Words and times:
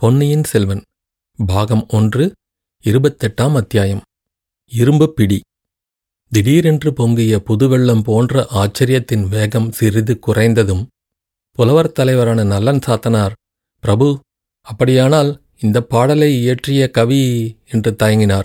பொன்னியின் 0.00 0.44
செல்வன் 0.44 0.82
பாகம் 1.46 1.86
ஒன்று 1.88 2.32
இருபத்தெட்டாம் 2.84 3.54
அத்தியாயம். 3.54 4.00
இரும்புப் 4.66 5.16
பிடி. 5.16 5.40
திடீரென்று 6.30 6.92
பொங்கிய 6.92 7.42
புதுவெள்ளம் 7.46 8.02
போன்ற 8.02 8.46
ஆச்சரியத்தின் 8.50 9.28
வேகம் 9.28 9.72
சிறிது 9.72 10.18
குறைந்ததும் 10.26 10.86
புலவர் 11.52 11.92
தலைவரான 11.92 12.44
நல்லன் 12.44 12.78
சாத்தனார் 12.86 13.30
பிரபு 13.80 14.20
அப்படியானால் 14.62 15.42
இந்த 15.60 15.80
பாடலை 15.80 16.40
இயற்றிய 16.40 16.90
கவி 16.90 17.56
என்று 17.70 17.96
தயங்கினார். 18.02 18.44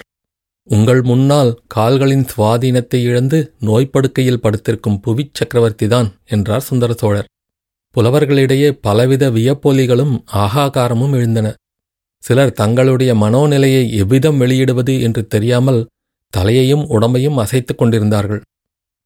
உங்கள் 0.63 1.01
முன்னால் 1.01 1.61
கால்களின் 1.67 2.25
சுவாதீனத்தை 2.37 2.95
இழந்து 2.95 3.53
நோய்ப்படுக்கையில் 3.59 4.41
படுத்திருக்கும் 4.41 5.01
புவிச் 5.05 5.33
சக்கரவர்த்திதான் 5.33 6.11
என்றார் 6.25 6.61
சுந்தர 6.61 6.93
சோழர். 6.93 7.27
புலவர்களிடையே 7.95 8.71
பலவித 8.81 9.29
வியப்பொலிகளும் 9.29 10.13
ஆகாகாரமும் 10.33 11.13
எழுந்தன. 11.13 11.55
சிலர் 12.23 12.51
தங்களுடைய 12.51 13.13
மனோநிலையை 13.15 13.89
எவ்விதம் 13.91 14.41
வெளியிடுவது 14.41 15.01
என்று 15.01 15.27
தெரியாமல் 15.27 15.87
தலையையும் 16.37 16.85
உடம்பையும் 16.89 17.37
அசைத்துக் 17.37 17.77
கொண்டிருந்தார்கள். 17.77 18.41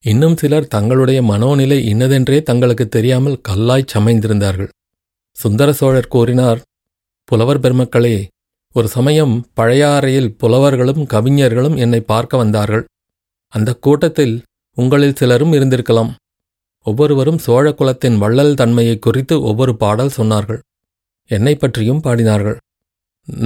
இன்னும் 0.04 0.38
சிலர் 0.38 0.68
தங்களுடைய 0.68 1.22
மனோநிலை 1.22 1.78
இன்னதென்றே 1.92 2.44
தங்களுக்கு 2.44 2.88
தெரியாமல் 2.88 3.42
கல்லாய்ச் 3.48 3.94
சமைந்திருந்தார்கள். 3.94 4.68
சுந்தர 5.32 5.74
சோழர் 5.74 6.08
கூறினார் 6.08 6.62
புலவர் 7.24 7.60
பெருமக்களே 7.60 8.28
ஒரு 8.74 8.88
சமயம் 8.88 9.46
பழையாறையில் 9.56 10.36
புலவர்களும் 10.38 11.06
கவிஞர்களும் 11.06 11.78
என்னை 11.78 12.02
பார்க்க 12.02 12.38
வந்தார்கள். 12.38 12.86
அந்த 13.48 13.74
கூட்டத்தில் 13.74 14.44
உங்களில் 14.78 15.16
சிலரும் 15.16 15.54
இருந்திருக்கலாம். 15.54 16.12
ஒவ்வொருவரும் 16.86 17.38
சோழ 17.38 17.66
குலத்தின் 17.72 18.18
வள்ளல் 18.18 18.54
தன்மையை 18.54 18.96
குறித்து 19.00 19.36
ஒவ்வொரு 19.42 19.74
பாடல் 19.76 20.16
சொன்னார்கள். 20.18 20.60
என்னை 21.30 21.56
பற்றியும் 21.56 22.02
பாடினார்கள். 22.04 22.58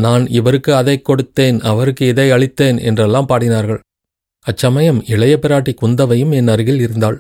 நான் 0.06 0.24
இவருக்கு 0.28 0.72
அதை 0.76 1.02
கொடுத்தேன் 1.02 1.60
அவருக்கு 1.62 2.08
இதை 2.08 2.28
அளித்தேன் 2.32 2.80
என்றெல்லாம் 2.82 3.30
பாடினார்கள். 3.30 3.80
அச்சமயம் 4.46 5.00
இளைய 5.08 5.40
பிராட்டி 5.42 5.74
குந்தவையும் 5.74 6.32
என் 6.32 6.48
அருகில் 6.48 6.80
இருந்தாள். 6.80 7.18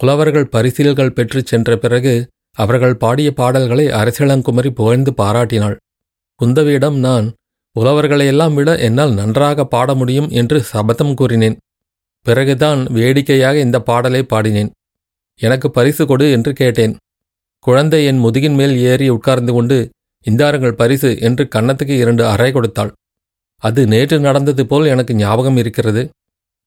புலவர்கள் 0.00 0.48
பரிசீல்கள் 0.48 1.12
பெற்றுச் 1.12 1.46
சென்ற 1.46 1.76
பிறகு 1.76 2.14
அவர்கள் 2.58 2.96
பாடிய 2.96 3.30
பாடல்களை 3.32 3.86
அரசிளங்குமரி 4.00 4.70
புகழ்ந்து 4.70 5.12
பாராட்டினாள். 5.16 5.76
குந்தவியிடம் 6.40 6.98
நான் 6.98 7.26
புலவர்களையெல்லாம் 7.76 8.54
விட 8.54 8.70
என்னால் 8.78 9.12
நன்றாக 9.12 9.64
பாட 9.64 9.94
முடியும் 9.94 10.28
என்று 10.30 10.58
சபதம் 10.62 11.14
கூறினேன். 11.14 11.56
பிறகுதான் 12.26 12.80
வேடிக்கையாக 12.92 13.56
இந்த 13.58 13.78
பாடலை 13.80 14.22
பாடினேன். 14.22 14.70
எனக்கு 15.40 15.68
பரிசு 15.70 16.04
கொடு 16.06 16.26
என்று 16.30 16.52
கேட்டேன். 16.52 16.94
குழந்தை 17.64 18.00
என் 18.04 18.20
முதுகின் 18.24 18.56
மேல் 18.56 18.74
ஏறி 18.90 19.06
உட்கார்ந்து 19.08 19.52
கொண்டு 19.52 19.78
இந்தாருங்கள் 20.26 20.78
பரிசு 20.82 21.10
என்று 21.20 21.44
கன்னத்துக்கு 21.54 21.94
இரண்டு 21.98 22.22
அறை 22.26 22.50
கொடுத்தாள். 22.52 22.92
அது 23.62 23.80
நேற்று 23.86 24.16
நடந்தது 24.20 24.62
போல் 24.66 24.86
எனக்கு 24.86 25.12
ஞாபகம் 25.14 25.56
இருக்கிறது. 25.56 26.02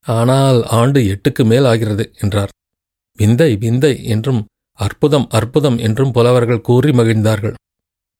ஆனால் 0.06 0.59
ஆண்டு 0.72 1.00
எட்டுக்கு 1.14 1.44
மேல் 1.44 1.66
ஆகிறது 1.66 2.06
என்றார். 2.18 2.52
விந்தை 3.20 3.52
விந்தை 3.56 3.94
என்றும் 4.06 4.42
அற்புதம் 4.80 5.28
அற்புதம் 5.30 5.78
என்றும் 5.78 6.12
புலவர்கள் 6.12 6.62
கூறி 6.62 6.92
மகிழ்ந்தார்கள். 6.92 7.56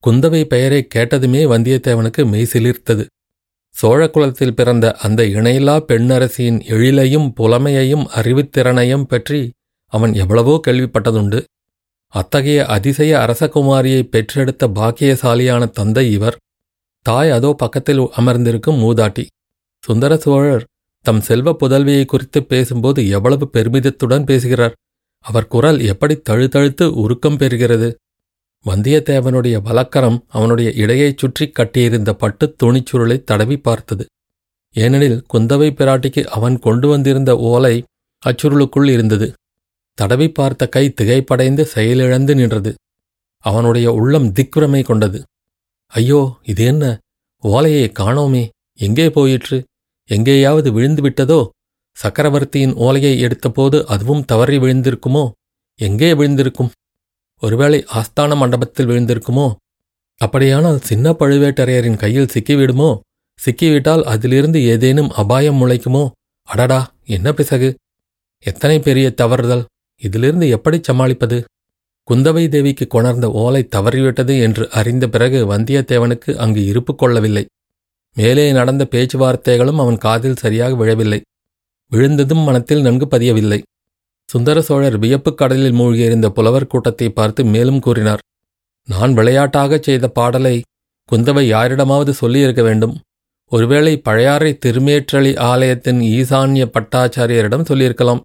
குந்தவை 0.04 0.42
பெயரை 0.44 0.82
கேட்டதுமே 0.96 1.42
வந்தியத்தேவனுக்கு 1.54 2.22
மெய் 2.26 2.50
சிலிர்த்தது. 2.54 3.04
சோழகுலத்தில் 3.76 4.56
பிறந்த 4.56 4.86
அந்த 5.02 5.22
இணையில்லா 5.38 5.76
பெண்ணரசியின் 5.90 6.60
எழிலையும் 6.68 7.28
புலமையையும் 7.38 8.06
அறிவுத்திறனையும் 8.16 9.08
பற்றி 9.08 9.42
அவன் 9.88 10.14
எவ்வளவோ 10.14 10.60
கேள்விப்பட்டதுண்டு. 10.68 11.44
அத்தகைய 12.08 12.66
அதிசய 12.66 13.18
அரசகுமாரியை 13.18 14.02
பெற்றெடுத்த 14.02 14.68
பாக்கியசாலியான 14.68 15.70
தந்தை 15.70 16.12
இவர். 16.12 16.38
தாய் 17.02 17.30
அதோ 17.30 17.54
பக்கத்தில் 17.58 18.08
அமர்ந்திருக்கும் 18.12 18.80
மூதாட்டி. 18.80 19.26
சுந்தர 19.80 20.18
சோழர் 20.18 20.66
தம் 21.02 21.22
செல்வ 21.22 21.56
புதல்வியை 21.60 22.06
குறித்து 22.06 22.44
பேசும்போது 22.44 23.10
எவ்வளவு 23.10 23.50
பெருமிதத்துடன் 23.54 24.26
பேசுகிறார். 24.26 24.74
அவர் 25.20 25.48
குரல் 25.48 25.80
எப்படி 25.80 26.22
தழுதழுத்து 26.30 26.84
உருக்கம் 26.84 27.38
பெறுகிறது. 27.38 27.94
வந்தியத்தேவனுடைய 28.66 29.62
வலக்கரம் 29.62 30.20
அவனுடைய 30.28 30.72
இடையைச் 30.72 31.18
சுற்றி 31.18 31.50
கட்டியிருந்த 31.50 32.14
பட்டுத் 32.14 32.64
துணிச்சுருளை 32.64 33.24
தடவி 33.24 33.58
பார்த்தது. 33.58 34.06
ஏனெனில் 34.74 35.26
குந்தவை 35.34 35.70
பிராட்டிக்கு 35.72 36.24
அவன் 36.24 36.60
கொண்டு 36.60 36.88
வந்திருந்த 36.88 37.38
ஓலை 37.38 37.84
அச்சுருளுக்குள் 38.26 38.90
இருந்தது. 38.90 39.34
தடவி 39.98 40.28
பார்த்த 40.30 40.64
கை 40.68 40.86
திகைப்படைந்து 40.90 41.64
செயலிழந்து 41.66 42.34
நின்றது. 42.36 42.72
அவனுடைய 43.46 43.88
உள்ளம் 43.94 44.30
திக்ரமை 44.34 44.82
கொண்டது. 44.84 45.20
ஐயோ 45.94 46.22
இது 46.44 46.64
என்ன 46.66 46.86
ஓலையை 47.44 47.92
காணோமே. 48.00 48.44
எங்கே 48.80 49.10
போயிற்று? 49.10 49.58
எங்கேயாவது 50.10 50.70
விழுந்து 50.72 51.02
விட்டதோ? 51.02 51.40
சக்கரவர்த்தியின் 51.98 52.74
ஓலையை 52.76 53.14
எடுத்தபோது 53.26 53.78
அதுவும் 53.84 54.26
தவறி 54.26 54.58
விழுந்திருக்குமோ? 54.58 55.24
எங்கே 55.80 56.10
விழுந்திருக்கும்? 56.14 56.72
ஒருவேளை 57.42 57.80
ஆஸ்தான 57.94 58.36
மண்டபத்தில் 58.36 58.88
விழுந்திருக்குமோ? 58.88 59.48
அப்படியானால் 60.22 60.80
சின்ன 60.82 61.12
பழுவேட்டரையரின் 61.12 61.98
கையில் 61.98 62.32
சிக்கிவிடுமோ? 62.34 62.90
சிக்கிவிட்டால் 63.40 64.04
அதிலிருந்து 64.04 64.60
ஏதேனும் 64.66 65.12
அபாயம் 65.14 65.60
முளைக்குமோ? 65.62 66.04
அடடா 66.48 66.80
என்ன 67.06 67.34
பிசகு? 67.34 67.70
எத்தனை 68.46 68.78
பெரிய 68.80 69.08
தவறுதல்! 69.12 69.66
இதிலிருந்து 70.02 70.50
எப்படி 70.50 70.80
சமாளிப்பது? 70.82 71.44
குந்தவை 72.12 72.48
தேவிக்கு 72.48 72.88
கொணர்ந்த 72.88 73.32
ஓலை 73.32 73.68
தவறிவிட்டது 73.76 74.42
என்று 74.42 74.70
அறிந்த 74.70 75.08
பிறகு 75.08 75.54
வந்தியத்தேவனுக்கு 75.54 76.36
அங்கு 76.36 76.66
இருப்பு 76.66 76.96
கொள்ளவில்லை. 76.96 77.46
மேலே 78.14 78.52
நடந்த 78.52 78.88
பேச்சுவார்த்தைகளும் 78.92 79.80
அவன் 79.80 79.98
காதில் 79.98 80.36
சரியாக 80.36 80.76
விழவில்லை. 80.76 81.22
விழுந்ததும் 81.90 82.38
மனத்தில் 82.38 82.82
நன்கு 82.82 83.08
பதியவில்லை. 83.12 83.62
சுந்தர 84.26 84.62
சோழர் 84.62 84.98
வியப்புக் 84.98 85.38
கடலில் 85.38 85.74
மூழ்கியிருந்த 85.74 86.30
புலவர் 86.30 86.68
கூட்டத்தை 86.68 87.10
பார்த்து 87.10 87.46
மேலும் 87.46 87.80
கூறினார் 87.80 88.20
நான் 88.86 89.14
விளையாட்டாகச் 89.14 89.84
செய்த 89.84 90.08
பாடலை 90.08 90.62
குந்தவை 91.12 91.42
யாரிடமாவது 91.42 92.14
சொல்லியிருக்க 92.14 92.62
வேண்டும்? 92.62 93.00
ஒருவேளை 93.46 93.98
பழையாறை 93.98 94.58
திருமேற்றளி 94.66 95.38
ஆலயத்தின் 95.38 96.00
ஈசான்ய 96.00 96.66
பட்டாச்சாரியரிடம் 96.66 97.66
சொல்லியிருக்கலாம். 97.66 98.22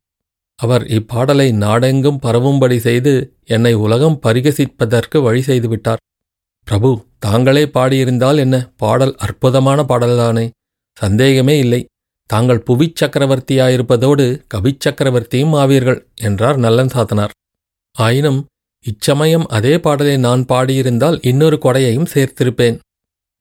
அவர் 0.62 0.82
இப்பாடலை 0.82 1.52
நாடெங்கும் 1.52 2.18
பரவும்படி 2.22 2.76
செய்து 2.76 3.32
என்னை 3.44 3.72
உலகம் 3.72 4.20
பரிகசிப்பதற்கு 4.22 5.22
வழி 5.22 5.40
செய்துவிட்டார். 5.40 5.96
பிரபு 6.64 7.04
தாங்களே 7.18 7.64
பாடியிருந்தால் 7.64 8.36
என்ன? 8.36 8.70
பாடல் 8.76 9.14
அற்புதமான 9.18 9.84
பாடல்தானே. 9.88 10.50
சந்தேகமே 10.92 11.58
இல்லை. 11.58 11.86
தாங்கள் 12.26 12.62
புவிச் 12.70 12.94
சக்கரவர்த்தியாயிருப்பதோடு 13.00 14.42
கவிச் 14.54 14.88
சக்கரவர்த்தியும் 14.88 15.54
ஆவீர்கள் 15.54 16.04
என்றார் 16.14 16.56
நல்லன் 16.56 16.86
சாத்தனார். 16.86 17.28
ஆயினும் 17.92 18.46
இச்சமயம் 18.82 19.46
அதே 19.48 19.78
பாடலை 19.78 20.16
நான் 20.16 20.44
பாடியிருந்தால் 20.48 21.18
இன்னொரு 21.22 21.58
கொடையையும் 21.62 22.06
சேர்த்திருப்பேன். 22.14 22.78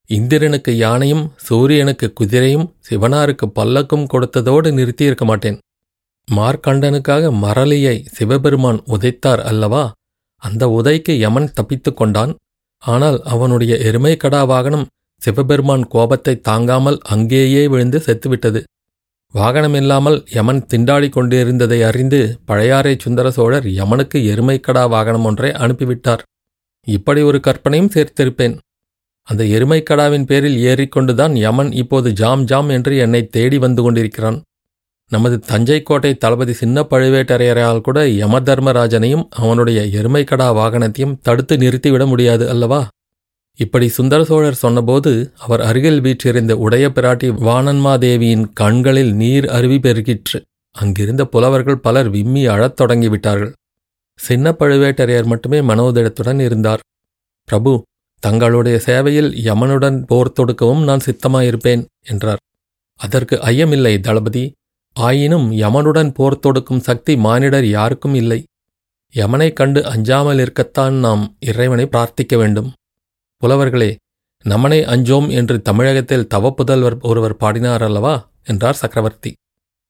இந்திரனுக்கு 0.07 0.77
யானையும் 0.77 1.31
சூரியனுக்கு 1.37 2.13
குதிரையும் 2.19 2.73
சிவனாருக்கு 2.89 3.45
பல்லக்கும் 3.55 4.07
கொடுத்ததோடு 4.13 4.71
நிறுத்தியிருக்க 4.71 5.23
மாட்டேன். 5.23 5.59
மார்க்கண்டனுக்காக 6.37 7.31
மரளியை 7.43 7.95
சிவபெருமான் 8.15 8.79
உதைத்தார் 8.87 9.41
அல்லவா? 9.41 9.83
அந்த 10.43 10.63
உதைக்கு 10.67 11.13
யமன் 11.17 11.53
தப்பித்துக் 11.53 11.97
கொண்டான். 11.97 12.33
ஆனால் 12.83 13.17
அவனுடைய 13.23 13.73
எருமை 13.77 14.17
கடா 14.17 14.43
வாகனம் 14.43 14.85
சிவபெருமான் 15.21 15.83
கோபத்தை 15.87 16.39
தாங்காமல் 16.39 16.99
அங்கேயே 17.01 17.63
விழுந்து 17.67 17.99
செத்துவிட்டது. 18.05 18.61
வாகனமில்லாமல் 19.33 20.17
யமன் 20.33 20.61
திண்டாடிக் 20.73 21.15
கொண்டிருந்ததை 21.17 21.79
அறிந்து 21.83 22.19
பழையாறை 22.45 22.93
சுந்தர 22.99 23.31
சோழர் 23.31 23.67
யமனுக்கு 23.79 24.19
எருமைக்கடா 24.33 24.83
வாகனம் 24.89 25.23
ஒன்றை 25.23 25.51
அனுப்பிவிட்டார். 25.63 26.23
இப்படி 26.87 27.21
ஒரு 27.21 27.39
கற்பனையும் 27.39 27.93
சேர்த்திருப்பேன். 27.93 28.55
அந்த 29.27 29.43
எருமைக்கடாவின் 29.57 30.25
பேரில் 30.25 30.57
ஏறிக்கொண்டுதான் 30.69 31.35
யமன் 31.37 31.71
இப்போது 31.71 32.09
ஜாம் 32.11 32.43
ஜாம் 32.43 32.69
என்று 32.69 32.93
என்னை 32.97 33.21
தேடி 33.27 33.57
வந்து 33.57 33.81
கொண்டிருக்கிறான். 33.83 34.39
நமது 35.11 35.39
தஞ்சை 35.39 35.83
கோட்டை 35.83 36.15
தளபதி 36.15 36.53
சின்ன 36.53 36.81
பழுவேட்டரையரால் 36.89 37.81
கூட 37.81 38.07
யம 38.07 38.39
தர்மராஜனையும் 38.39 39.25
அவனுடைய 39.29 40.01
எருமைக்கடா 40.01 40.47
வாகனத்தையும் 40.55 41.17
தடுத்து 41.21 41.57
நிறுத்திவிட 41.57 42.07
முடியாது 42.07 42.49
அல்லவா? 42.49 42.87
இப்படி 43.55 43.87
சுந்தர 43.87 44.23
சோழர் 44.23 44.53
சொன்னபோது 44.53 45.33
அவர் 45.37 45.61
அருகில் 45.61 46.01
வீற்றிருந்த 46.01 46.57
உடைய 46.57 46.91
பிராட்டி 46.95 47.27
வானன்மாதேவியின் 47.47 48.45
கண்களில் 48.53 49.13
நீர் 49.13 49.47
அருவி 49.49 49.79
பெருகிற்று. 49.79 50.39
அங்கிருந்த 50.71 51.25
புலவர்கள் 51.25 51.77
பலர் 51.77 52.09
விம்மி 52.09 52.45
அழத் 52.45 52.81
தொடங்கிவிட்டார்கள். 52.81 53.51
சின்ன 54.19 54.55
பழுவேட்டரையர் 54.59 55.25
மட்டுமே 55.25 55.61
மனோதிடத்துடன் 55.61 56.39
இருந்தார். 56.39 56.79
பிரபு 57.43 57.83
தங்களுடைய 58.19 58.79
சேவையில் 58.79 59.29
யமனுடன் 59.33 60.03
போர் 60.05 60.33
தொடுக்கவும் 60.39 60.83
நான் 60.83 61.05
சித்தமாயிருப்பேன் 61.05 61.85
என்றார். 62.05 62.41
அதற்கு 62.95 63.35
ஐயமில்லை 63.35 63.99
தளபதி. 63.99 64.51
ஆயினும் 64.93 65.51
யமனுடன் 65.51 66.13
போர் 66.13 66.39
தொடுக்கும் 66.39 66.79
சக்தி 66.79 67.17
மானிடர் 67.17 67.67
யாருக்கும் 67.67 68.13
இல்லை. 68.13 68.43
யமனைக் 69.13 69.55
கண்டு 69.55 69.85
அஞ்சாமல் 69.85 70.39
இருக்கத்தான் 70.39 70.93
நாம் 70.93 71.37
இறைவனை 71.39 71.85
பிரார்த்திக்க 71.85 72.37
வேண்டும். 72.37 72.71
புலவர்களே 73.41 73.95
நமனை 74.43 74.79
அஞ்சோம் 74.79 75.31
என்று 75.31 75.61
தமிழகத்தில் 75.61 76.27
தவப்புதல்வர் 76.35 77.01
ஒருவர் 77.01 77.37
பாடினார் 77.37 77.83
அல்லவா? 77.83 78.29
என்றார் 78.43 78.73
சக்கரவர்த்தி. 78.73 79.33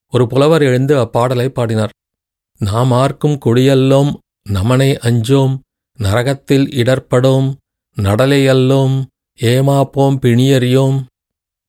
ஒரு 0.09 0.27
புலவர் 0.27 0.61
எழுந்து 0.61 0.97
அப்பாடலை 0.97 1.47
பாடினார். 1.47 1.89
நாம் 2.57 2.91
ஆர்க்கும் 2.91 3.39
குடியல்லோம் 3.45 4.13
நமனை 4.49 4.97
அஞ்சோம் 5.01 5.59
நரகத்தில் 5.97 6.67
இடர்படோம் 6.67 7.53
நடலையல்லோம் 7.97 9.05
ஏமாப்போம் 9.39 10.17
பிணியறியோம். 10.21 11.03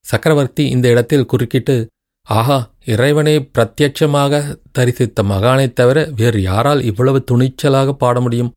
சக்கரவர்த்தி 0.01 0.69
இந்த 0.69 0.89
இடத்தில் 0.89 1.27
குறுக்கிட்டு 1.27 1.89
ஆஹா 2.23 2.71
இறைவனை 2.85 3.51
பிரத்யட்சமாக 3.59 4.57
தரிசித்த 4.79 5.23
மகானைத் 5.23 5.73
தவிர 5.73 6.11
வேறு 6.17 6.43
யாரால் 6.43 6.83
இவ்வளவு 6.83 7.25
துணிச்சலாக 7.31 7.93
பாட 7.93 8.21
முடியும்? 8.21 8.53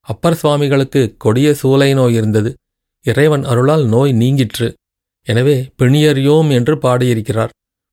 அப்பர் 0.00 0.34
சுவாமிகளுக்கு 0.34 1.14
கொடிய 1.18 1.54
சூலை 1.54 1.94
நோய் 1.94 2.14
இருந்தது. 2.14 2.54
இறைவன் 3.02 3.44
அருளால் 3.44 3.86
நோய் 3.86 4.12
நீங்கிற்று. 4.12 4.74
எனவே 5.22 5.72
பிணியறியோம் 5.78 6.50
என்று 6.50 6.78
பாடியிருக்கிறார். 6.78 7.50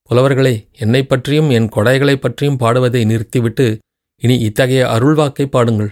புலவர்களே 0.09 0.67
என்னை 0.77 1.06
பற்றியும் 1.06 1.50
என் 1.50 1.69
கொடைகளைப் 1.69 2.21
பற்றியும் 2.21 2.57
பாடுவதை 2.57 3.06
நிறுத்திவிட்டு 3.06 3.77
இனி 4.21 4.39
இத்தகைய 4.39 4.85
அருள்வாக்கை 4.85 5.45
பாடுங்கள். 5.45 5.91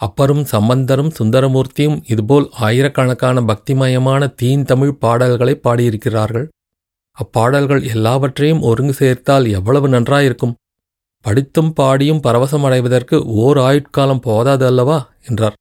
அப்பரும் 0.00 0.42
சம்பந்தரும் 0.42 1.12
சுந்தரமூர்த்தியும் 1.18 2.02
இதுபோல் 2.06 2.50
ஆயிரக்கணக்கான 2.52 3.40
பக்திமயமான 3.40 4.34
தீன் 4.34 4.64
தமிழ் 4.64 4.92
பாடல்களை 4.92 5.60
பாடியிருக்கிறார்கள். 5.64 6.48
அப்பாடல்கள் 7.18 7.82
எல்லாவற்றையும் 7.88 8.62
ஒருங்கு 8.62 8.92
சேர்த்தால் 8.92 9.48
எவ்வளவு 9.48 9.88
நன்றாயிருக்கும்? 9.88 10.54
படித்தும் 11.20 11.72
பாடியும் 11.72 12.22
பரவசமடைவதற்கு 12.22 13.16
ஓர் 13.24 13.58
ஆயுட்காலம் 13.58 14.20
போதாது 14.20 14.66
அல்லவா? 14.66 14.98
என்றார். 15.28 15.56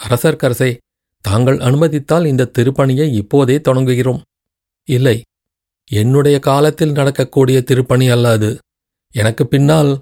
அரசர்க்கரசே 0.00 0.76
தாங்கள் 1.24 1.58
அனுமதித்தால் 1.58 2.24
இந்த 2.24 2.50
திருப்பணியை 2.58 3.06
இப்போதே 3.12 3.56
தொடங்குகிறோம். 3.56 4.20
இல்லை 4.88 5.22
என்னுடைய 5.90 6.38
காலத்தில் 6.38 6.92
நடக்கக்கூடிய 6.92 7.60
திருப்பணி 7.60 8.06
அல்லாது 8.10 8.50
எனக்கு 9.14 9.46
பின்னால் 9.46 10.00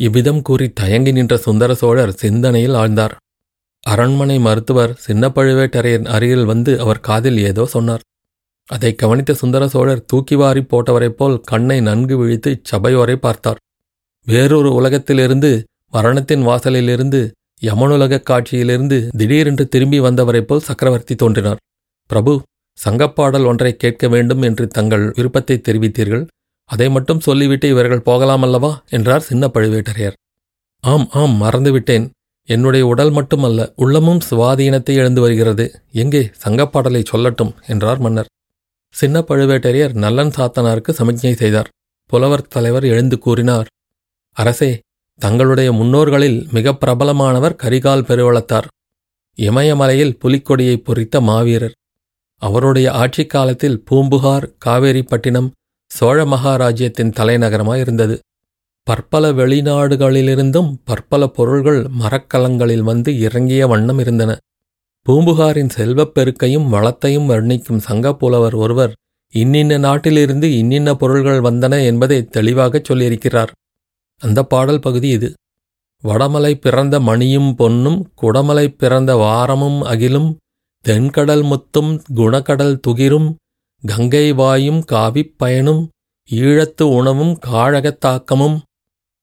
இவ்விதம் 0.00 0.42
கூறி 0.42 0.66
தயங்கி 0.70 1.12
நின்ற 1.12 1.36
சுந்தர 1.36 1.74
சோழர் 1.74 2.12
சிந்தனையில் 2.12 2.74
ஆழ்ந்தார். 2.74 3.14
அரண்மனை 3.86 4.38
மருத்துவர் 4.38 4.94
சின்ன 4.96 5.28
பழுவேட்டரையர் 5.28 6.06
அருகில் 6.06 6.44
வந்து 6.44 6.80
அவர் 6.80 7.00
காதில் 7.00 7.38
ஏதோ 7.38 7.66
சொன்னார். 7.66 8.02
அதை 8.66 8.94
கவனித்த 8.94 9.34
சுந்தர 9.34 9.68
சோழர் 9.68 10.04
தூக்கி 10.04 10.34
வாரி 10.34 10.60
போட்டவரைப் 10.60 11.16
போல் 11.16 11.40
கண்ணை 11.40 11.80
நன்கு 11.80 12.16
விழித்து 12.16 12.60
சபையோரை 12.62 13.16
பார்த்தார். 13.16 13.56
வேறொரு 14.26 14.72
உலகத்திலிருந்து 14.72 15.64
மரணத்தின் 15.90 16.46
வாசலிலிருந்து 16.46 17.30
யமனுலகக் 17.62 18.22
காட்சியிலிருந்து 18.22 19.08
திடீரென்று 19.16 19.68
திரும்பி 19.68 20.00
வந்தவரைப் 20.00 20.48
போல் 20.48 20.60
சக்கரவர்த்தி 20.60 21.14
தோன்றினார். 21.14 21.56
பிரபு 22.06 22.42
சங்கப்பாடல் 22.84 23.46
ஒன்றை 23.46 23.76
கேட்க 23.76 24.08
வேண்டும் 24.08 24.42
என்று 24.42 24.68
தங்கள் 24.68 25.12
விருப்பத்தை 25.14 25.60
தெரிவித்தீர்கள். 25.68 26.26
அதை 26.64 26.90
மட்டும் 26.90 27.20
சொல்லிவிட்டு 27.20 27.68
இவர்கள் 27.68 28.00
போகலாம் 28.00 28.42
அல்லவா 28.42 28.82
என்றார் 28.88 29.20
சின்ன 29.20 29.46
பழுவேட்டரையர். 29.46 30.12
ஆம் 30.80 31.08
ஆம் 31.10 31.42
மறந்துவிட்டேன். 31.42 32.10
என்னுடைய 32.46 32.86
உடல் 32.86 33.10
மட்டுமல்ல 33.10 33.72
உள்ளமும் 33.76 34.20
சுவாதீனத்தை 34.30 34.94
எழுந்து 34.94 35.20
வருகிறது. 35.20 35.82
எங்கே? 35.92 36.30
சங்கப்பாடலை 36.44 37.04
சொல்லட்டும் 37.12 37.52
என்றார் 37.66 37.98
மன்னர். 37.98 38.28
சின்ன 38.94 39.20
பழுவேட்டரையர் 39.20 39.94
நல்லன் 39.94 40.28
சாத்தனாருக்கு 40.28 40.90
சமிக்ஞை 40.90 41.34
செய்தார். 41.34 41.68
புலவர் 42.06 42.48
தலைவர் 42.48 42.84
எழுந்து 42.84 43.18
கூறினார் 43.18 43.66
அரசே 44.32 44.80
தங்களுடைய 45.18 45.72
முன்னோர்களில் 45.72 46.48
மிக 46.50 46.72
பிரபலமானவர் 46.72 47.56
கரிகால் 47.62 48.02
பெருவளத்தார். 48.02 48.68
இமயமலையில் 49.34 50.18
புலிக்கொடியை 50.24 50.76
பொறித்த 50.76 51.20
மாவீரர். 51.20 51.74
அவருடைய 52.36 52.92
ஆட்சிக் 52.92 53.30
காலத்தில் 53.30 53.82
பூம்புகார் 53.84 54.50
காவேரிப்பட்டினம் 54.66 55.50
சோழ 55.86 56.24
மகாராஜ்யத்தின் 56.24 57.12
தலைநகரமாயிருந்தது 57.12 58.18
பற்பல 58.82 59.32
வெளிநாடுகளிலிருந்தும் 59.32 60.74
பற்பல 60.84 61.26
பொருள்கள் 61.26 61.86
மரக்கலங்களில் 61.88 62.82
வந்து 62.82 63.20
இறங்கிய 63.20 63.66
வண்ணம் 63.66 63.98
இருந்தன. 63.98 64.38
பூம்புகாரின் 65.06 65.68
செல்வப் 65.68 66.18
பெருக்கையும் 66.18 66.68
வளத்தையும் 66.68 67.28
வர்ணிக்கும் 67.30 67.80
சங்கப்புலவர் 67.88 68.54
ஒருவர் 68.54 68.92
இன்னின்ன 69.34 69.78
நாட்டிலிருந்து 69.78 70.56
இன்னின்ன 70.58 70.94
பொருள்கள் 70.94 71.40
வந்தன 71.40 71.84
என்பதை 71.84 72.24
தெளிவாகச் 72.24 72.92
சொல்லியிருக்கிறார். 72.92 73.50
அந்த 74.22 74.42
பாடல் 74.42 74.80
பகுதி 74.80 75.08
இது. 75.08 75.32
வடமலை 76.04 76.54
பிறந்த 76.54 77.00
மணியும் 77.00 77.54
பொன்னும் 77.54 78.12
குடமலை 78.22 78.66
பிறந்த 78.78 79.14
வாரமும் 79.14 79.82
அகிலும் 79.82 80.30
தென்கடல் 80.84 81.44
முத்தும் 81.44 81.92
குணக்கடல் 82.14 82.80
துகிரும் 82.86 83.28
கங்கை 83.82 84.32
வாயும் 84.32 84.84
காவிப் 84.92 85.34
பயனும் 85.36 85.82
ஈழத்து 86.30 86.82
உணவும் 86.82 87.38
காழகத்தாக்கமும் 87.46 88.56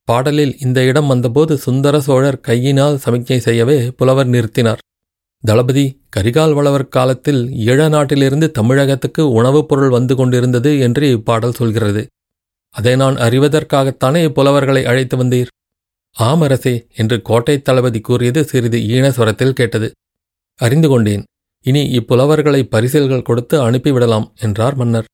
பாடலில் 0.08 0.56
இந்த 0.60 0.84
இடம் 0.84 1.08
வந்தபோது 1.08 1.58
சுந்தர 1.58 2.02
சோழர் 2.02 2.40
கையினால் 2.40 2.98
சமிக்ஞை 2.98 3.40
செய்யவே 3.40 3.92
புலவர் 3.98 4.28
நிறுத்தினார். 4.28 4.82
தளபதி 5.44 6.02
கரிகால் 6.18 6.54
வளவர் 6.54 6.88
காலத்தில் 6.88 7.48
ஈழ 7.48 7.90
நாட்டிலிருந்து 7.90 8.52
தமிழகத்துக்கு 8.52 9.30
உணவுப் 9.30 9.68
பொருள் 9.68 9.90
வந்து 9.90 10.16
கொண்டிருந்தது 10.16 10.80
என்று 10.80 11.12
இப்பாடல் 11.12 11.54
சொல்கிறது. 11.54 12.08
அதை 12.70 12.96
நான் 12.96 13.16
அறிவதற்காகத்தானே 13.16 14.30
இப்புலவர்களை 14.30 14.84
அழைத்து 14.84 15.18
வந்தீர்? 15.18 15.48
ஆமரசே 16.20 16.88
என்று 16.96 17.22
கோட்டைத் 17.30 17.62
தளபதி 17.62 18.02
கூறியது 18.02 18.44
சிறிது 18.44 18.78
ஈனஸ்வரத்தில் 18.80 19.52
கேட்டது. 19.52 19.92
அறிந்து 20.56 20.88
கொண்டேன். 20.88 21.24
இனி 21.62 21.98
இப்புலவர்களை 21.98 22.64
பரிசில்கள் 22.64 23.22
கொடுத்து 23.22 23.72
அனுப்பிவிடலாம் 23.72 24.32
என்றார் 24.40 24.76
மன்னர். 24.76 25.06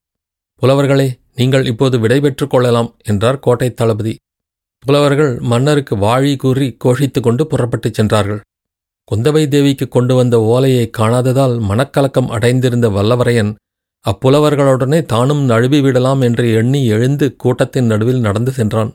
புலவர்களே 0.62 1.20
நீங்கள் 1.36 1.66
இப்போது 1.66 2.00
விடைபெற்றுக் 2.00 2.50
கொள்ளலாம் 2.50 2.96
என்றார் 3.04 3.40
கோட்டைத் 3.46 3.74
தளபதி. 3.74 4.18
புலவர்கள் 4.80 5.40
மன்னருக்கு 5.40 5.96
வாழி 5.96 6.36
கூறி 6.36 6.78
கோஷித்துக் 6.86 7.24
கொண்டு 7.24 7.48
புறப்பட்டுச் 7.48 7.94
சென்றார்கள். 7.94 8.42
குந்தவை 9.12 9.48
தேவிக்கு 9.48 9.88
கொண்டு 9.88 10.16
வந்த 10.16 10.36
ஓலையை 10.42 10.90
காணாததால் 10.98 11.56
மனக்கலக்கம் 11.60 12.28
அடைந்திருந்த 12.28 12.88
வல்லவரையன் 12.90 13.52
அப்புலவர்களுடனே 14.06 15.00
தானும் 15.04 15.44
நழுவி 15.44 15.82
விடலாம் 15.82 16.22
என்று 16.22 16.46
எண்ணி 16.54 16.86
எழுந்து 16.86 17.36
கூட்டத்தின் 17.36 17.86
நடுவில் 17.86 18.20
நடந்து 18.20 18.52
சென்றான். 18.52 18.92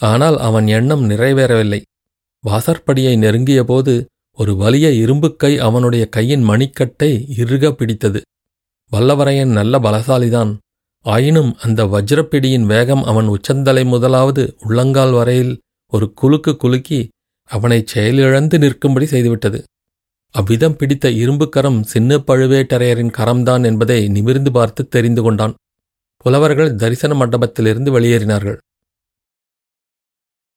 ஆனால் 0.00 0.38
அவன் 0.38 0.66
எண்ணம் 0.66 1.04
நிறைவேறவில்லை. 1.10 1.80
வாசற்படியை 2.44 3.14
நெருங்கியபோது 3.16 3.94
ஒரு 4.38 4.52
வலிய 4.56 4.88
இரும்புக்கை 5.02 5.52
அவனுடைய 5.58 6.04
கையின் 6.06 6.44
மணிக்கட்டை 6.48 7.10
இறுக 7.36 7.72
பிடித்தது. 7.72 8.20
வல்லவரையன் 8.92 9.52
நல்ல 9.52 9.78
பலசாலிதான். 9.78 10.52
ஆயினும் 11.06 11.56
அந்த 11.60 11.84
வஜ்ரப்பிடியின் 11.84 12.66
வேகம் 12.66 13.02
அவன் 13.02 13.26
உச்சந்தலை 13.26 13.84
முதலாவது 13.84 14.42
உள்ளங்கால் 14.60 15.12
வரையில் 15.12 15.54
ஒரு 15.92 16.06
குலுக்கு 16.20 16.52
குலுக்கி 16.56 17.00
அவனை 17.50 17.82
செயலிழந்து 17.86 18.58
நிற்கும்படி 18.58 19.06
செய்துவிட்டது. 19.06 19.62
அவ்விதம் 20.34 20.76
பிடித்த 20.76 21.10
இரும்புக்கரம் 21.10 21.80
சின்ன 21.82 22.16
பழுவேட்டரையரின் 22.16 23.14
கரம்தான் 23.18 23.64
என்பதை 23.64 24.08
நிமிர்ந்து 24.08 24.52
பார்த்து 24.52 24.88
தெரிந்து 24.88 25.22
கொண்டான். 25.22 25.54
புலவர்கள் 26.16 26.74
தரிசன 26.74 27.14
மண்டபத்திலிருந்து 27.14 28.00
வெளியேறினார்கள். 28.00 28.58